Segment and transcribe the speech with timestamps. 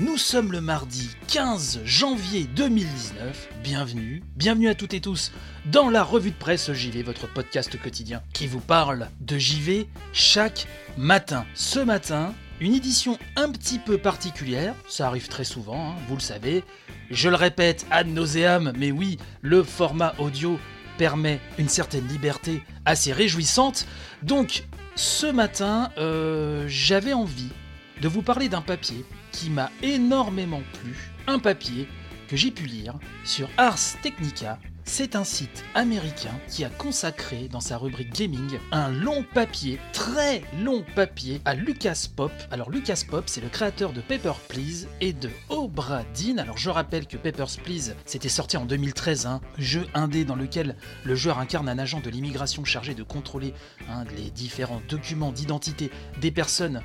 [0.00, 3.48] Nous sommes le mardi 15 janvier 2019.
[3.62, 5.30] Bienvenue, bienvenue à toutes et tous
[5.66, 10.66] dans la revue de presse JV, votre podcast quotidien qui vous parle de JV chaque
[10.96, 11.44] matin.
[11.54, 16.22] Ce matin, une édition un petit peu particulière, ça arrive très souvent, hein, vous le
[16.22, 16.64] savez.
[17.10, 20.58] Je le répète ad nauseam, mais oui, le format audio
[20.96, 23.86] permet une certaine liberté assez réjouissante.
[24.22, 24.64] Donc,
[24.94, 27.50] ce matin, euh, j'avais envie
[28.00, 31.88] de vous parler d'un papier qui m'a énormément plu, un papier
[32.28, 32.94] que j'ai pu lire
[33.24, 34.58] sur Ars Technica.
[34.84, 40.42] C'est un site américain qui a consacré dans sa rubrique gaming un long papier, très
[40.62, 42.32] long papier, à Lucas Pop.
[42.50, 46.40] Alors Lucas Pop, c'est le créateur de Paper Please et de Obra Dinn.
[46.40, 50.76] Alors je rappelle que Papers, Please, c'était sorti en 2013, un jeu indé dans lequel
[51.04, 53.54] le joueur incarne un agent de l'immigration chargé de contrôler
[53.88, 56.82] hein, les différents documents d'identité des personnes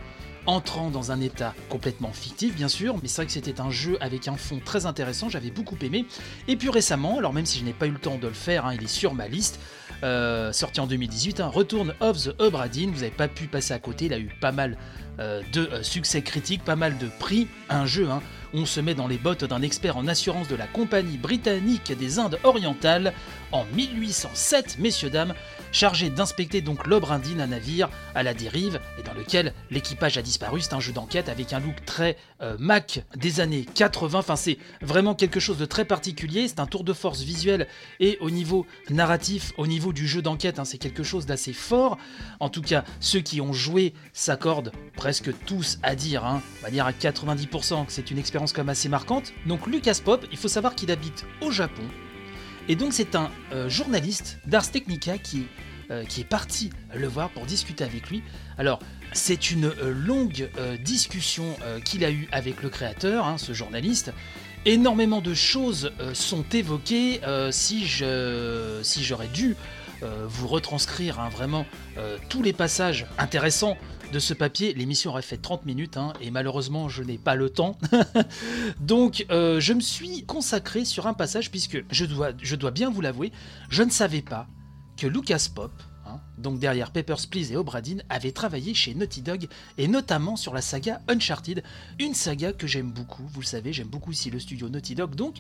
[0.48, 3.98] entrant dans un état complètement fictif bien sûr, mais c'est vrai que c'était un jeu
[4.02, 6.06] avec un fond très intéressant, j'avais beaucoup aimé.
[6.48, 8.66] Et puis récemment, alors même si je n'ai pas eu le temps de le faire,
[8.66, 9.60] hein, il est sur ma liste,
[10.04, 13.74] euh, sorti en 2018, hein, Return of the Obra Dinn, vous n'avez pas pu passer
[13.74, 14.78] à côté, il a eu pas mal
[15.20, 18.22] euh, de euh, succès critiques, pas mal de prix, un jeu hein,
[18.54, 21.94] où on se met dans les bottes d'un expert en assurance de la compagnie britannique
[21.98, 23.14] des Indes orientales.
[23.52, 25.34] En 1807, messieurs dames,
[25.76, 30.62] chargé d'inspecter donc l'Obrindine, un navire à la dérive et dans lequel l'équipage a disparu.
[30.62, 34.20] C'est un jeu d'enquête avec un look très euh, Mac des années 80.
[34.20, 36.48] Enfin, c'est vraiment quelque chose de très particulier.
[36.48, 37.68] C'est un tour de force visuel
[38.00, 41.98] et au niveau narratif, au niveau du jeu d'enquête, hein, c'est quelque chose d'assez fort.
[42.40, 46.72] En tout cas, ceux qui ont joué s'accordent presque tous à dire, hein, on va
[46.72, 49.34] dire à 90% que c'est une expérience quand même assez marquante.
[49.46, 51.84] Donc Lucas Pop, il faut savoir qu'il habite au Japon.
[52.68, 55.46] Et donc c'est un euh, journaliste d'Ars Technica qui,
[55.92, 58.24] euh, qui est parti le voir pour discuter avec lui.
[58.58, 58.80] Alors
[59.14, 60.50] c'est une euh, longue
[60.84, 64.12] discussion qu'il a eue avec le créateur, hein, ce journaliste.
[64.66, 67.22] Énormément de choses sont évoquées.
[67.52, 69.56] si j'aurais dû
[70.02, 71.68] vous retranscrire hein, vraiment
[72.30, 73.78] tous les passages intéressants
[74.16, 77.50] de ce papier, l'émission aurait fait 30 minutes hein, et malheureusement je n'ai pas le
[77.50, 77.78] temps.
[78.80, 83.34] Donc euh, je me suis consacré sur un passage puisque je dois, bien vous l'avouer,
[83.68, 84.48] je ne savais pas
[84.96, 85.74] que Lucas Pop,
[86.06, 90.38] hein, donc derrière Papers, Please et Obra Dinn, avait travaillé chez Naughty Dog et notamment
[90.38, 91.62] sur la saga Uncharted,
[92.00, 95.16] une saga que j'aime beaucoup, vous le savez, j'aime beaucoup aussi le studio Naughty Dog.
[95.16, 95.36] Donc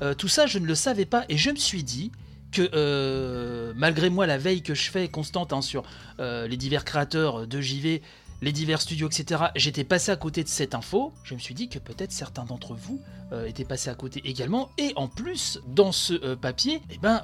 [0.00, 2.12] euh, tout ça je ne le savais pas et je me suis dit
[2.52, 5.84] que euh, malgré moi la veille que je fais constante hein, sur
[6.20, 8.02] euh, les divers créateurs de JV,
[8.42, 11.12] les divers studios, etc., j'étais passé à côté de cette info.
[11.24, 13.00] Je me suis dit que peut-être certains d'entre vous
[13.32, 14.70] euh, étaient passés à côté également.
[14.78, 17.22] Et en plus, dans ce papier, eh ben,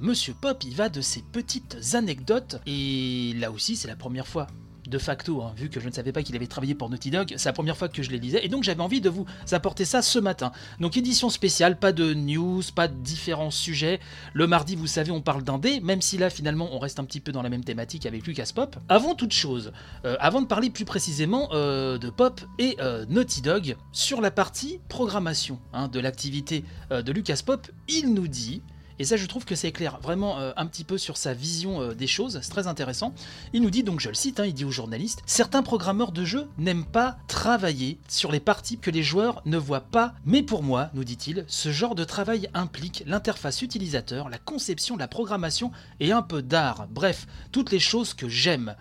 [0.00, 2.56] Monsieur Pop, il va de ses petites anecdotes.
[2.66, 4.46] Et là aussi, c'est la première fois
[4.88, 7.34] de facto, hein, vu que je ne savais pas qu'il avait travaillé pour Naughty Dog,
[7.36, 9.84] c'est la première fois que je les lisais, et donc j'avais envie de vous apporter
[9.84, 10.52] ça ce matin.
[10.80, 14.00] Donc édition spéciale, pas de news, pas de différents sujets.
[14.32, 17.20] Le mardi, vous savez, on parle d'indé, même si là finalement on reste un petit
[17.20, 18.76] peu dans la même thématique avec Lucas Pop.
[18.88, 19.72] Avant toute chose,
[20.04, 24.30] euh, avant de parler plus précisément euh, de Pop et euh, Naughty Dog, sur la
[24.30, 28.62] partie programmation hein, de l'activité de Lucas Pop, il nous dit
[28.98, 31.80] et ça, je trouve que ça éclaire vraiment euh, un petit peu sur sa vision
[31.80, 33.14] euh, des choses, c'est très intéressant.
[33.52, 36.24] Il nous dit, donc je le cite, hein, il dit aux journalistes, certains programmeurs de
[36.24, 40.62] jeux n'aiment pas travailler sur les parties que les joueurs ne voient pas, mais pour
[40.62, 46.12] moi, nous dit-il, ce genre de travail implique l'interface utilisateur, la conception, la programmation et
[46.12, 48.76] un peu d'art, bref, toutes les choses que j'aime.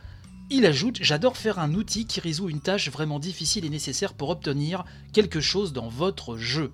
[0.50, 4.30] Il ajoute J'adore faire un outil qui résout une tâche vraiment difficile et nécessaire pour
[4.30, 6.74] obtenir quelque chose dans votre jeu.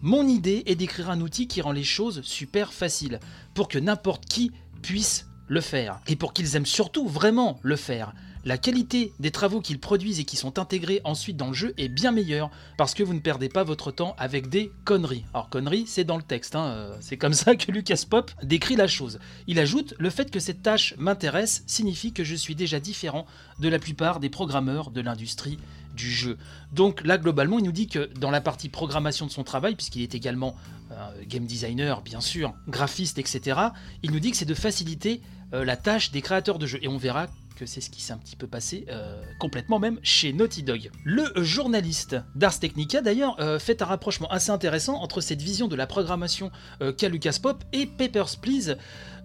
[0.00, 3.20] Mon idée est d'écrire un outil qui rend les choses super faciles,
[3.54, 4.50] pour que n'importe qui
[4.82, 8.12] puisse le faire, et pour qu'ils aiment surtout vraiment le faire.
[8.44, 11.88] La qualité des travaux qu'ils produisent et qui sont intégrés ensuite dans le jeu est
[11.88, 15.24] bien meilleure, parce que vous ne perdez pas votre temps avec des conneries.
[15.32, 18.74] Alors conneries, c'est dans le texte, hein, euh, c'est comme ça que Lucas Pop décrit
[18.74, 19.20] la chose.
[19.46, 23.26] Il ajoute, le fait que cette tâche m'intéresse signifie que je suis déjà différent
[23.60, 25.58] de la plupart des programmeurs de l'industrie
[25.94, 26.38] du jeu.
[26.72, 30.02] Donc là, globalement, il nous dit que dans la partie programmation de son travail, puisqu'il
[30.02, 30.56] est également
[30.90, 33.58] euh, game designer, bien sûr, graphiste, etc.,
[34.02, 35.20] il nous dit que c'est de faciliter
[35.52, 36.78] euh, la tâche des créateurs de jeux.
[36.82, 37.26] Et on verra
[37.66, 40.90] c'est ce qui s'est un petit peu passé euh, complètement même chez Naughty Dog.
[41.04, 45.76] Le journaliste d'Ars Technica d'ailleurs euh, fait un rapprochement assez intéressant entre cette vision de
[45.76, 46.50] la programmation
[46.80, 48.76] euh, qu'a Lucas Pop et Papers, Please,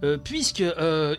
[0.03, 0.63] euh, puisque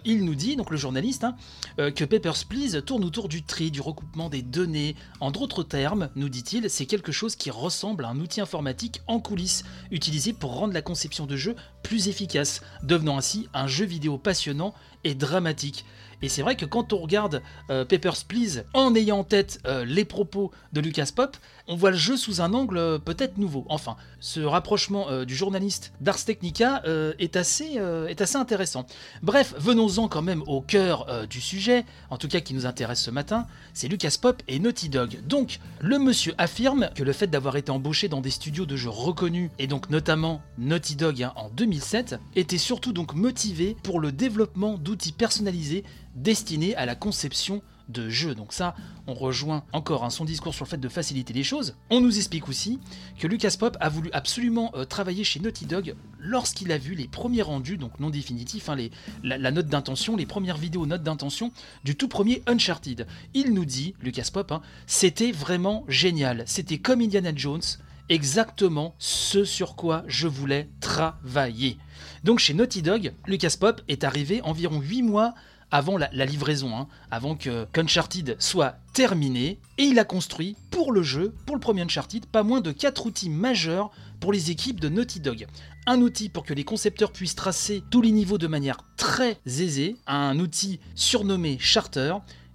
[0.04, 1.36] il nous dit, donc le journaliste, hein,
[1.76, 4.94] que Papers, Please tourne autour du tri, du recoupement des données.
[5.20, 9.20] En d'autres termes, nous dit-il, c'est quelque chose qui ressemble à un outil informatique en
[9.20, 14.18] coulisses, utilisé pour rendre la conception de jeu plus efficace, devenant ainsi un jeu vidéo
[14.18, 14.74] passionnant
[15.04, 15.84] et dramatique.
[16.22, 19.84] Et c'est vrai que quand on regarde euh, Papers, Please en ayant en tête euh,
[19.84, 21.36] les propos de Lucas Pop,
[21.66, 23.64] on voit le jeu sous un angle euh, peut-être nouveau.
[23.68, 26.82] Enfin, ce rapprochement du journaliste d'Ars Technica
[27.18, 27.78] est, assez,
[28.08, 28.84] est assez intéressant.
[29.22, 33.12] Bref, venons-en quand même au cœur du sujet, en tout cas qui nous intéresse ce
[33.12, 35.20] matin, c'est Lucas Pop et Naughty Dog.
[35.26, 38.90] Donc, le monsieur affirme que le fait d'avoir été embauché dans des studios de jeux
[38.90, 44.10] reconnus, et donc notamment Naughty Dog hein, en 2007, était surtout donc motivé pour le
[44.10, 48.34] développement d'outils personnalisés destinés à la conception de jeux.
[48.34, 48.74] Donc ça,
[49.06, 51.74] on rejoint encore hein, son discours sur le fait de faciliter les choses.
[51.90, 52.78] On nous explique aussi
[53.18, 57.08] que Lucas Pop a voulu absolument euh, travailler chez Naughty Dog lorsqu'il a vu les
[57.08, 58.76] premiers rendus, donc non définitifs, hein,
[59.22, 61.52] la note d'intention, les premières vidéos notes d'intention
[61.84, 63.06] du tout premier Uncharted.
[63.34, 66.42] Il nous dit, Lucas Pop, hein, c'était vraiment génial.
[66.46, 67.62] C'était comme Indiana Jones,
[68.08, 71.78] exactement ce sur quoi je voulais travailler.
[72.24, 75.34] Donc chez Naughty Dog, Lucas Pop est arrivé environ 8 mois
[75.70, 81.02] avant la, livraison, hein, avant que qu'Uncharted soit terminé, et il a construit pour le
[81.02, 84.88] jeu, pour le premier Uncharted, pas moins de 4 outils majeurs pour les équipes de
[84.88, 85.46] Naughty Dog.
[85.86, 89.96] Un outil pour que les concepteurs puissent tracer tous les niveaux de manière très aisée,
[90.06, 92.14] un outil surnommé Charter.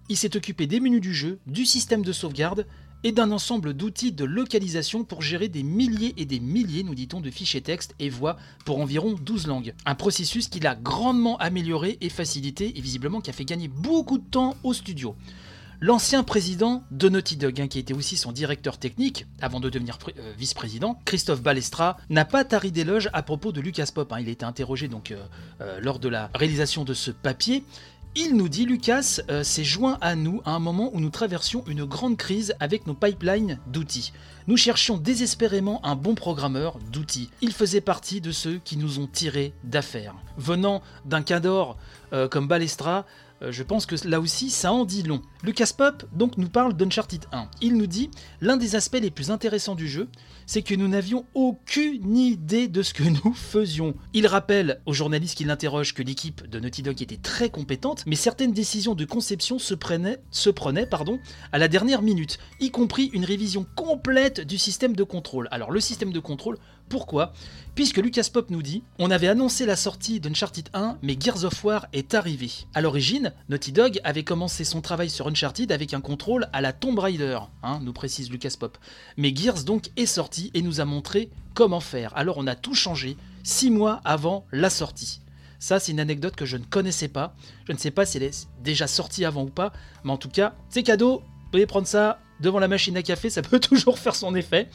[0.09, 2.65] Il s'est occupé des menus du jeu, du système de sauvegarde,
[3.03, 7.21] et d'un ensemble d'outils de localisation pour gérer des milliers et des milliers, nous dit-on,
[7.21, 9.73] de fichiers texte et voix pour environ 12 langues.
[9.85, 14.17] Un processus qu'il a grandement amélioré et facilité et visiblement qui a fait gagner beaucoup
[14.17, 15.15] de temps au studio.
[15.85, 19.97] L'ancien président de Naughty Dog, hein, qui était aussi son directeur technique, avant de devenir
[20.07, 24.13] euh, vice-président, Christophe Balestra, n'a pas tari d'éloge à propos de Lucas Pop.
[24.13, 24.19] hein.
[24.21, 25.21] Il a été interrogé donc euh,
[25.59, 27.65] euh, lors de la réalisation de ce papier.
[28.15, 31.63] Il nous dit, Lucas euh, s'est joint à nous à un moment où nous traversions
[31.65, 34.13] une grande crise avec nos pipelines d'outils.
[34.45, 37.31] Nous cherchions désespérément un bon programmeur d'outils.
[37.41, 40.13] Il faisait partie de ceux qui nous ont tirés d'affaires.
[40.37, 41.75] Venant d'un cador
[42.13, 43.03] euh, comme Balestra, euh,
[43.51, 45.21] je pense que là aussi ça en dit long.
[45.43, 47.49] Lucas Pop donc nous parle d'Uncharted 1.
[47.61, 48.09] Il nous dit
[48.41, 50.07] l'un des aspects les plus intéressants du jeu,
[50.45, 53.95] c'est que nous n'avions aucune idée de ce que nous faisions.
[54.13, 58.15] Il rappelle aux journalistes qui l'interrogent que l'équipe de Naughty Dog était très compétente, mais
[58.15, 60.19] certaines décisions de conception se prenaient,
[61.51, 65.47] à la dernière minute, y compris une révision complète du système de contrôle.
[65.51, 66.57] Alors le système de contrôle,
[66.93, 67.33] pourquoi
[67.73, 71.63] Puisque Lucas Pop nous dit On avait annoncé la sortie d'Uncharted 1, mais Gears of
[71.63, 72.51] War est arrivé.
[72.75, 76.71] À l'origine, Naughty Dog avait commencé son travail sur Uncharted avec un contrôle à la
[76.71, 78.77] Tomb Raider, hein, nous précise Lucas Pop.
[79.17, 82.15] Mais Gears donc est sorti et nous a montré comment faire.
[82.15, 85.19] Alors on a tout changé 6 mois avant la sortie.
[85.57, 87.35] Ça, c'est une anecdote que je ne connaissais pas.
[87.67, 89.73] Je ne sais pas si elle est déjà sortie avant ou pas,
[90.03, 91.23] mais en tout cas, c'est cadeau.
[91.45, 94.69] Vous pouvez prendre ça devant la machine à café, ça peut toujours faire son effet.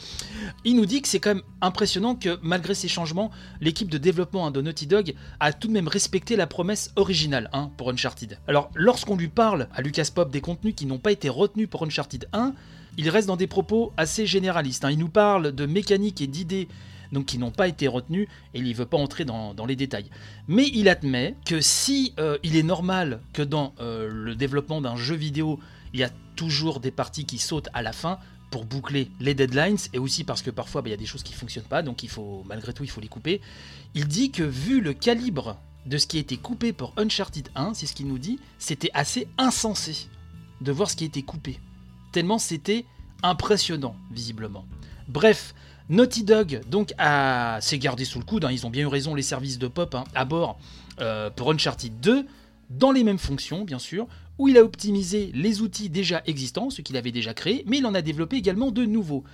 [0.65, 3.31] Il nous dit que c'est quand même impressionnant que malgré ces changements,
[3.61, 7.49] l'équipe de développement hein, de Naughty Dog a tout de même respecté la promesse originale
[7.53, 8.39] hein, pour Uncharted.
[8.49, 11.85] Alors lorsqu'on lui parle à Lucas Pop des contenus qui n'ont pas été retenus pour
[11.85, 12.55] Uncharted 1,
[12.97, 14.85] il reste dans des propos assez généralistes.
[14.85, 14.91] hein.
[14.91, 16.69] Il nous parle de mécaniques et d'idées
[17.27, 20.11] qui n'ont pas été retenues et il ne veut pas entrer dans, dans les détails.
[20.47, 24.97] Mais il admet que si euh, il est normal que dans euh, le développement d'un
[24.97, 25.59] jeu vidéo,
[25.93, 28.19] il y a toujours des parties qui sautent à la fin
[28.51, 31.23] pour boucler les deadlines et aussi parce que parfois bah, il y a des choses
[31.23, 33.41] qui fonctionnent pas donc il faut malgré tout il faut les couper.
[33.95, 37.75] Il dit que vu le calibre de ce qui a été coupé pour Uncharted 1,
[37.75, 40.09] c'est ce qu'il nous dit, c'était assez insensé
[40.61, 41.61] de voir ce qui a été coupé.
[42.13, 42.85] Tellement c'était
[43.23, 44.65] impressionnant visiblement.
[45.09, 45.55] Bref,
[45.89, 49.15] Naughty Dog donc a s'est gardé sous le coude, hein, ils ont bien eu raison
[49.15, 50.59] les services de pop hein, à bord
[51.01, 52.27] euh, pour Uncharted 2
[52.71, 54.07] dans les mêmes fonctions bien sûr,
[54.39, 57.87] où il a optimisé les outils déjà existants, ceux qu'il avait déjà créés, mais il
[57.87, 59.25] en a développé également de nouveaux.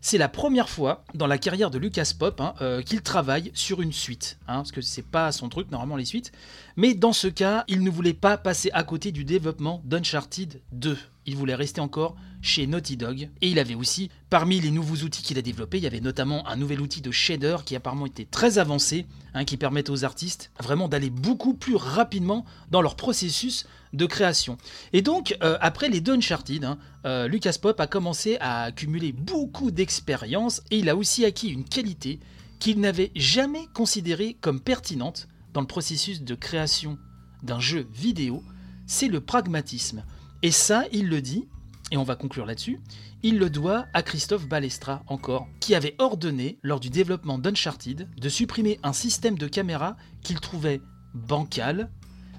[0.00, 3.80] C'est la première fois dans la carrière de Lucas Pop hein, euh, qu'il travaille sur
[3.80, 6.30] une suite, hein, parce que c'est pas son truc normalement les suites.
[6.76, 10.98] Mais dans ce cas, il ne voulait pas passer à côté du développement d'Uncharted 2.
[11.24, 13.30] Il voulait rester encore chez Naughty Dog.
[13.40, 16.46] Et il avait aussi, parmi les nouveaux outils qu'il a développés, il y avait notamment
[16.46, 20.50] un nouvel outil de shader qui apparemment était très avancé, hein, qui permettait aux artistes
[20.60, 24.58] vraiment d'aller beaucoup plus rapidement dans leur processus de création.
[24.92, 29.12] Et donc, euh, après les deux Uncharted, hein, euh, Lucas Pop a commencé à accumuler
[29.12, 32.20] beaucoup d'expérience et il a aussi acquis une qualité
[32.60, 36.98] qu'il n'avait jamais considérée comme pertinente dans le processus de création
[37.42, 38.42] d'un jeu vidéo,
[38.86, 40.04] c'est le pragmatisme.
[40.42, 41.46] Et ça, il le dit,
[41.94, 42.80] et on va conclure là-dessus,
[43.22, 48.28] il le doit à Christophe Balestra encore, qui avait ordonné, lors du développement d'Uncharted, de
[48.28, 50.80] supprimer un système de caméra qu'il trouvait
[51.14, 51.88] bancal,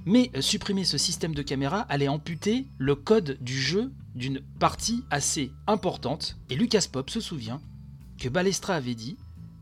[0.03, 5.05] mais euh, supprimer ce système de caméra allait amputer le code du jeu d'une partie
[5.09, 7.61] assez importante, et Lucas Pop se souvient
[8.19, 9.15] que Balestra avait dit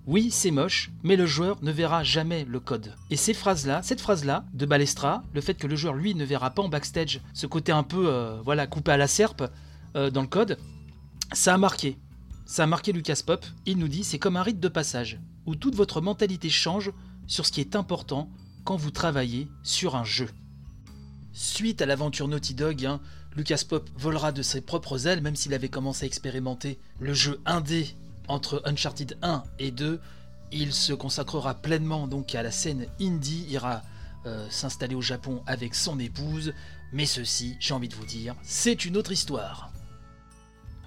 [0.06, 2.94] oui, c'est moche, mais le joueur ne verra jamais le code.
[3.10, 6.50] Et ces phrases-là, cette phrase-là de Balestra, le fait que le joueur lui ne verra
[6.50, 9.44] pas en backstage ce côté un peu euh, voilà coupé à la serpe
[9.96, 10.58] euh, dans le code,
[11.32, 11.98] ça a marqué.
[12.46, 13.46] Ça a marqué Lucas Pop.
[13.66, 16.92] Il nous dit c'est comme un rite de passage où toute votre mentalité change
[17.28, 18.30] sur ce qui est important
[18.64, 20.30] quand vous travaillez sur un jeu.
[21.32, 23.02] Suite à l'aventure Naughty Dog, hein,
[23.36, 27.40] Lucas Pop volera de ses propres ailes, même s'il avait commencé à expérimenter le jeu
[27.46, 27.96] indé
[28.28, 30.00] entre Uncharted 1 et 2,
[30.52, 33.82] il se consacrera pleinement donc à la scène indie, ira
[34.26, 36.54] euh, s'installer au Japon avec son épouse,
[36.94, 39.73] mais ceci, j'ai envie de vous dire, c'est une autre histoire.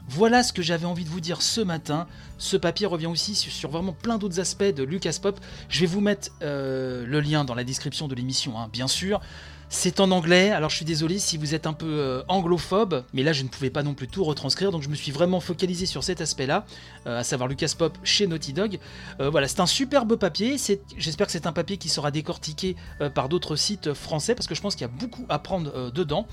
[0.09, 2.07] Voilà ce que j'avais envie de vous dire ce matin.
[2.39, 5.41] Ce papier revient aussi sur, vraiment plein d'autres aspects de Lucas Pop.
[5.69, 9.21] Je vais vous mettre euh, le lien dans la description de l'émission, hein, bien sûr.
[9.69, 13.25] C'est en anglais, alors je suis désolé si vous êtes un peu euh, anglophobie, mais
[13.25, 15.87] là je ne pouvais pas non plus tout retranscrire, donc je me suis vraiment focalisé
[15.87, 16.65] sur cet aspect-là,
[17.09, 18.79] euh, à savoir Lucas Pop chez Naughty Dog.
[19.19, 20.57] Voilà, c'est un superbe papier,
[20.97, 22.77] j'espère que c'est un papier qui sera décortiqué
[23.15, 26.29] par d'autres sites français, parce que je pense qu'il y a beaucoup à prendre dedans.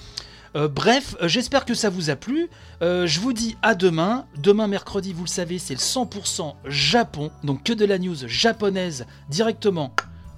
[0.55, 2.50] Bref, j'espère que ça vous a plu.
[2.81, 4.25] je vous dis à demain.
[4.38, 7.31] Demain, mercredi, vous le savez, c'est le 100% Japon.
[7.43, 9.93] Donc que de la news japonaise directement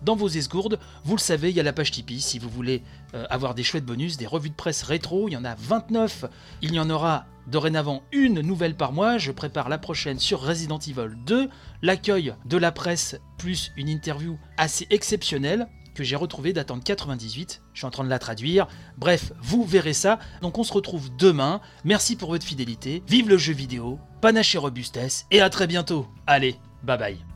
[0.05, 0.79] dans vos esgourdes.
[1.03, 3.63] Vous le savez, il y a la page Tipeee si vous voulez euh, avoir des
[3.63, 5.27] chouettes bonus, des revues de presse rétro.
[5.27, 6.25] Il y en a 29.
[6.61, 9.17] Il y en aura dorénavant une nouvelle par mois.
[9.17, 11.49] Je prépare la prochaine sur Resident Evil 2.
[11.81, 17.63] L'accueil de la presse plus une interview assez exceptionnelle que j'ai retrouvé datant de 98.
[17.73, 18.67] Je suis en train de la traduire.
[18.97, 20.19] Bref, vous verrez ça.
[20.41, 21.61] Donc on se retrouve demain.
[21.83, 23.01] Merci pour votre fidélité.
[23.07, 25.25] Vive le jeu vidéo, panache et robustesse.
[25.31, 26.07] Et à très bientôt.
[26.27, 27.34] Allez, bye bye.